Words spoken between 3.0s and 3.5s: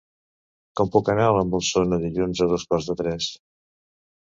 tres?